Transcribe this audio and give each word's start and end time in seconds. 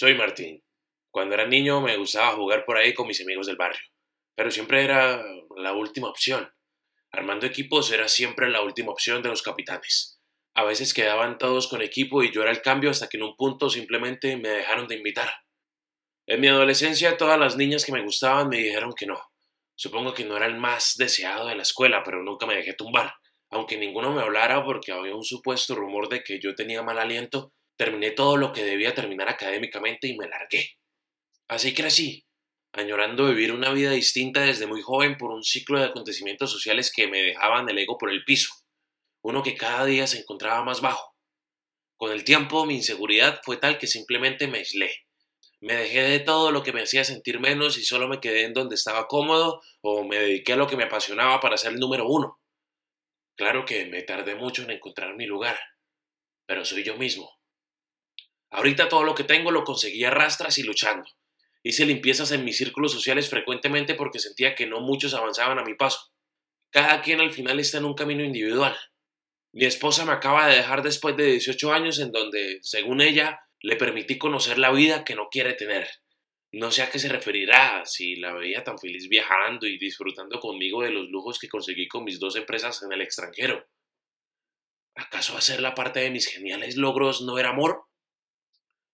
Soy 0.00 0.14
Martín. 0.14 0.64
Cuando 1.12 1.34
era 1.34 1.46
niño 1.46 1.82
me 1.82 1.98
gustaba 1.98 2.34
jugar 2.34 2.64
por 2.64 2.78
ahí 2.78 2.94
con 2.94 3.06
mis 3.06 3.20
amigos 3.20 3.46
del 3.46 3.56
barrio, 3.56 3.82
pero 4.34 4.50
siempre 4.50 4.82
era 4.82 5.22
la 5.58 5.74
última 5.74 6.08
opción. 6.08 6.50
Armando 7.12 7.44
equipos 7.44 7.92
era 7.92 8.08
siempre 8.08 8.48
la 8.48 8.62
última 8.62 8.92
opción 8.92 9.22
de 9.22 9.28
los 9.28 9.42
capitanes. 9.42 10.18
A 10.54 10.64
veces 10.64 10.94
quedaban 10.94 11.36
todos 11.36 11.68
con 11.68 11.82
equipo 11.82 12.22
y 12.22 12.32
yo 12.32 12.40
era 12.40 12.50
el 12.50 12.62
cambio 12.62 12.88
hasta 12.88 13.10
que 13.10 13.18
en 13.18 13.24
un 13.24 13.36
punto 13.36 13.68
simplemente 13.68 14.38
me 14.38 14.48
dejaron 14.48 14.88
de 14.88 14.96
invitar. 14.96 15.30
En 16.26 16.40
mi 16.40 16.48
adolescencia 16.48 17.18
todas 17.18 17.38
las 17.38 17.58
niñas 17.58 17.84
que 17.84 17.92
me 17.92 18.02
gustaban 18.02 18.48
me 18.48 18.56
dijeron 18.56 18.94
que 18.96 19.04
no. 19.04 19.20
Supongo 19.74 20.14
que 20.14 20.24
no 20.24 20.34
era 20.34 20.46
el 20.46 20.56
más 20.56 20.94
deseado 20.96 21.46
de 21.46 21.56
la 21.56 21.62
escuela, 21.62 22.02
pero 22.02 22.22
nunca 22.22 22.46
me 22.46 22.56
dejé 22.56 22.72
tumbar. 22.72 23.12
Aunque 23.50 23.76
ninguno 23.76 24.14
me 24.14 24.22
hablara 24.22 24.64
porque 24.64 24.92
había 24.92 25.14
un 25.14 25.24
supuesto 25.24 25.74
rumor 25.74 26.08
de 26.08 26.22
que 26.22 26.40
yo 26.40 26.54
tenía 26.54 26.82
mal 26.82 26.98
aliento, 26.98 27.52
terminé 27.80 28.10
todo 28.10 28.36
lo 28.36 28.52
que 28.52 28.62
debía 28.62 28.94
terminar 28.94 29.30
académicamente 29.30 30.06
y 30.06 30.14
me 30.14 30.28
largué. 30.28 30.76
Así 31.48 31.72
crecí, 31.72 32.26
añorando 32.72 33.28
vivir 33.28 33.52
una 33.52 33.72
vida 33.72 33.92
distinta 33.92 34.42
desde 34.42 34.66
muy 34.66 34.82
joven 34.82 35.16
por 35.16 35.30
un 35.30 35.42
ciclo 35.42 35.78
de 35.78 35.86
acontecimientos 35.86 36.52
sociales 36.52 36.92
que 36.94 37.08
me 37.08 37.22
dejaban 37.22 37.66
el 37.70 37.78
ego 37.78 37.96
por 37.96 38.10
el 38.10 38.22
piso, 38.26 38.52
uno 39.22 39.42
que 39.42 39.56
cada 39.56 39.86
día 39.86 40.06
se 40.06 40.18
encontraba 40.18 40.62
más 40.62 40.82
bajo. 40.82 41.16
Con 41.96 42.12
el 42.12 42.22
tiempo 42.22 42.66
mi 42.66 42.74
inseguridad 42.74 43.40
fue 43.44 43.56
tal 43.56 43.78
que 43.78 43.86
simplemente 43.86 44.46
me 44.46 44.58
aislé. 44.58 45.06
Me 45.60 45.74
dejé 45.74 46.02
de 46.02 46.20
todo 46.20 46.50
lo 46.50 46.62
que 46.62 46.74
me 46.74 46.82
hacía 46.82 47.04
sentir 47.04 47.40
menos 47.40 47.78
y 47.78 47.82
solo 47.82 48.08
me 48.08 48.20
quedé 48.20 48.44
en 48.44 48.52
donde 48.52 48.74
estaba 48.74 49.08
cómodo 49.08 49.62
o 49.80 50.04
me 50.04 50.18
dediqué 50.18 50.52
a 50.52 50.56
lo 50.56 50.66
que 50.66 50.76
me 50.76 50.84
apasionaba 50.84 51.40
para 51.40 51.56
ser 51.56 51.72
el 51.72 51.80
número 51.80 52.06
uno. 52.06 52.42
Claro 53.38 53.64
que 53.64 53.86
me 53.86 54.02
tardé 54.02 54.34
mucho 54.34 54.64
en 54.64 54.70
encontrar 54.70 55.16
mi 55.16 55.24
lugar, 55.24 55.58
pero 56.44 56.66
soy 56.66 56.84
yo 56.84 56.98
mismo. 56.98 57.39
Ahorita 58.50 58.88
todo 58.88 59.04
lo 59.04 59.14
que 59.14 59.24
tengo 59.24 59.50
lo 59.50 59.64
conseguí 59.64 60.04
a 60.04 60.10
rastras 60.10 60.58
y 60.58 60.62
luchando. 60.62 61.08
Hice 61.62 61.86
limpiezas 61.86 62.32
en 62.32 62.44
mis 62.44 62.56
círculos 62.56 62.92
sociales 62.92 63.28
frecuentemente 63.28 63.94
porque 63.94 64.18
sentía 64.18 64.54
que 64.54 64.66
no 64.66 64.80
muchos 64.80 65.14
avanzaban 65.14 65.58
a 65.58 65.64
mi 65.64 65.74
paso. 65.74 66.12
Cada 66.70 67.02
quien 67.02 67.20
al 67.20 67.32
final 67.32 67.60
está 67.60 67.78
en 67.78 67.84
un 67.84 67.94
camino 67.94 68.24
individual. 68.24 68.76
Mi 69.52 69.64
esposa 69.64 70.04
me 70.04 70.12
acaba 70.12 70.46
de 70.46 70.56
dejar 70.56 70.82
después 70.82 71.16
de 71.16 71.26
18 71.26 71.72
años 71.72 71.98
en 71.98 72.12
donde, 72.12 72.58
según 72.62 73.00
ella, 73.00 73.40
le 73.60 73.76
permití 73.76 74.16
conocer 74.16 74.58
la 74.58 74.70
vida 74.70 75.04
que 75.04 75.16
no 75.16 75.28
quiere 75.30 75.54
tener. 75.54 75.88
No 76.52 76.70
sé 76.70 76.82
a 76.82 76.90
qué 76.90 76.98
se 76.98 77.08
referirá, 77.08 77.84
si 77.84 78.16
la 78.16 78.32
veía 78.32 78.64
tan 78.64 78.78
feliz 78.78 79.08
viajando 79.08 79.66
y 79.66 79.78
disfrutando 79.78 80.40
conmigo 80.40 80.82
de 80.82 80.90
los 80.90 81.08
lujos 81.08 81.38
que 81.38 81.48
conseguí 81.48 81.86
con 81.88 82.04
mis 82.04 82.18
dos 82.18 82.36
empresas 82.36 82.82
en 82.82 82.92
el 82.92 83.02
extranjero. 83.02 83.68
¿Acaso 84.94 85.36
hacer 85.36 85.60
la 85.60 85.74
parte 85.74 86.00
de 86.00 86.10
mis 86.10 86.26
geniales 86.26 86.76
logros 86.76 87.22
no 87.22 87.38
era 87.38 87.50
amor? 87.50 87.89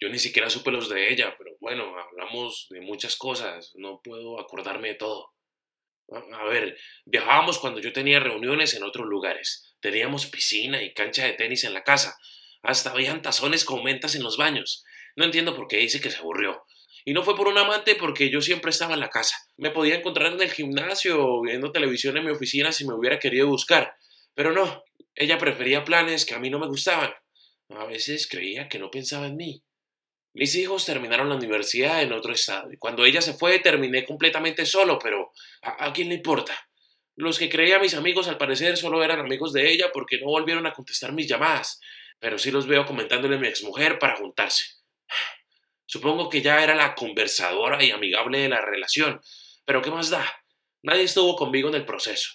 Yo 0.00 0.08
ni 0.08 0.18
siquiera 0.18 0.48
supe 0.48 0.70
los 0.70 0.88
de 0.88 1.12
ella, 1.12 1.34
pero 1.36 1.56
bueno, 1.60 1.94
hablamos 1.98 2.68
de 2.70 2.80
muchas 2.80 3.16
cosas, 3.16 3.72
no 3.74 4.00
puedo 4.02 4.40
acordarme 4.40 4.88
de 4.88 4.94
todo. 4.94 5.34
A 6.32 6.44
ver, 6.44 6.76
viajábamos 7.04 7.58
cuando 7.58 7.80
yo 7.80 7.92
tenía 7.92 8.18
reuniones 8.18 8.74
en 8.74 8.82
otros 8.82 9.06
lugares. 9.06 9.74
Teníamos 9.80 10.26
piscina 10.26 10.82
y 10.82 10.94
cancha 10.94 11.24
de 11.24 11.34
tenis 11.34 11.64
en 11.64 11.74
la 11.74 11.84
casa. 11.84 12.16
Hasta 12.62 12.90
habían 12.90 13.22
tazones 13.22 13.64
con 13.64 13.84
mentas 13.84 14.14
en 14.14 14.22
los 14.22 14.36
baños. 14.36 14.84
No 15.16 15.24
entiendo 15.24 15.54
por 15.54 15.68
qué 15.68 15.76
dice 15.76 16.00
que 16.00 16.10
se 16.10 16.18
aburrió. 16.18 16.64
Y 17.04 17.12
no 17.12 17.22
fue 17.22 17.36
por 17.36 17.48
un 17.48 17.58
amante 17.58 17.94
porque 17.94 18.30
yo 18.30 18.40
siempre 18.40 18.70
estaba 18.70 18.94
en 18.94 19.00
la 19.00 19.10
casa. 19.10 19.36
Me 19.56 19.70
podía 19.70 19.96
encontrar 19.96 20.32
en 20.32 20.40
el 20.40 20.50
gimnasio 20.50 21.22
o 21.22 21.42
viendo 21.42 21.72
televisión 21.72 22.16
en 22.16 22.24
mi 22.24 22.30
oficina 22.30 22.72
si 22.72 22.86
me 22.86 22.94
hubiera 22.94 23.18
querido 23.18 23.46
buscar. 23.46 23.94
Pero 24.34 24.52
no, 24.52 24.82
ella 25.14 25.38
prefería 25.38 25.84
planes 25.84 26.26
que 26.26 26.34
a 26.34 26.38
mí 26.38 26.50
no 26.50 26.58
me 26.58 26.66
gustaban. 26.66 27.12
A 27.68 27.84
veces 27.84 28.26
creía 28.26 28.68
que 28.68 28.78
no 28.78 28.90
pensaba 28.90 29.26
en 29.26 29.36
mí. 29.36 29.62
Mis 30.32 30.54
hijos 30.54 30.84
terminaron 30.84 31.28
la 31.28 31.34
universidad 31.34 32.02
en 32.02 32.12
otro 32.12 32.32
estado 32.32 32.72
y 32.72 32.76
cuando 32.76 33.04
ella 33.04 33.20
se 33.20 33.34
fue 33.34 33.58
terminé 33.58 34.04
completamente 34.04 34.64
solo, 34.64 34.98
pero 34.98 35.32
¿a, 35.62 35.92
quién 35.92 36.08
le 36.08 36.14
importa? 36.14 36.56
Los 37.16 37.38
que 37.38 37.48
creía 37.48 37.80
mis 37.80 37.94
amigos 37.94 38.28
al 38.28 38.38
parecer 38.38 38.76
solo 38.76 39.02
eran 39.02 39.18
amigos 39.18 39.52
de 39.52 39.68
ella 39.68 39.90
porque 39.92 40.18
no 40.18 40.26
volvieron 40.26 40.66
a 40.66 40.72
contestar 40.72 41.12
mis 41.12 41.28
llamadas, 41.28 41.80
pero 42.20 42.38
sí 42.38 42.52
los 42.52 42.68
veo 42.68 42.86
comentándole 42.86 43.36
a 43.36 43.38
mi 43.38 43.48
exmujer 43.48 43.98
para 43.98 44.16
juntarse. 44.16 44.64
Supongo 45.84 46.30
que 46.30 46.40
ya 46.40 46.62
era 46.62 46.76
la 46.76 46.94
conversadora 46.94 47.82
y 47.82 47.90
amigable 47.90 48.38
de 48.38 48.48
la 48.48 48.60
relación, 48.60 49.20
pero 49.64 49.82
¿qué 49.82 49.90
más 49.90 50.10
da? 50.10 50.24
Nadie 50.82 51.02
estuvo 51.02 51.34
conmigo 51.34 51.68
en 51.68 51.74
el 51.74 51.84
proceso. 51.84 52.30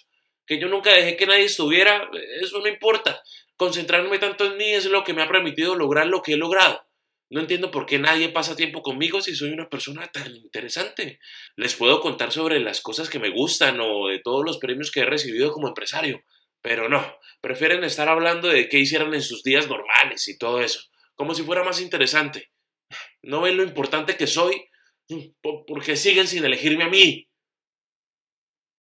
Que 0.46 0.60
yo 0.60 0.68
nunca 0.68 0.92
dejé 0.92 1.16
que 1.16 1.26
nadie 1.26 1.44
estuviera, 1.44 2.10
eso 2.42 2.58
no 2.58 2.68
importa. 2.68 3.22
Concentrarme 3.56 4.18
tanto 4.18 4.44
en 4.44 4.58
mí 4.58 4.74
es 4.74 4.84
lo 4.84 5.02
que 5.02 5.14
me 5.14 5.22
ha 5.22 5.28
permitido 5.28 5.74
lograr 5.74 6.06
lo 6.06 6.22
que 6.22 6.34
he 6.34 6.36
logrado. 6.36 6.85
No 7.28 7.40
entiendo 7.40 7.70
por 7.70 7.86
qué 7.86 7.98
nadie 7.98 8.28
pasa 8.28 8.54
tiempo 8.54 8.82
conmigo 8.82 9.20
si 9.20 9.34
soy 9.34 9.50
una 9.50 9.68
persona 9.68 10.06
tan 10.12 10.34
interesante. 10.36 11.18
Les 11.56 11.74
puedo 11.74 12.00
contar 12.00 12.30
sobre 12.30 12.60
las 12.60 12.80
cosas 12.80 13.10
que 13.10 13.18
me 13.18 13.30
gustan 13.30 13.80
o 13.80 14.08
de 14.08 14.20
todos 14.20 14.44
los 14.44 14.58
premios 14.58 14.92
que 14.92 15.00
he 15.00 15.06
recibido 15.06 15.52
como 15.52 15.68
empresario. 15.68 16.22
Pero 16.62 16.88
no, 16.88 17.18
prefieren 17.40 17.84
estar 17.84 18.08
hablando 18.08 18.48
de 18.48 18.68
qué 18.68 18.78
hicieron 18.78 19.14
en 19.14 19.22
sus 19.22 19.42
días 19.42 19.68
normales 19.68 20.28
y 20.28 20.38
todo 20.38 20.60
eso, 20.60 20.80
como 21.14 21.34
si 21.34 21.42
fuera 21.42 21.64
más 21.64 21.80
interesante. 21.80 22.50
¿No 23.22 23.40
ven 23.40 23.56
lo 23.56 23.64
importante 23.64 24.16
que 24.16 24.26
soy? 24.26 24.64
Porque 25.66 25.96
siguen 25.96 26.28
sin 26.28 26.44
elegirme 26.44 26.84
a 26.84 26.88
mí. 26.88 27.28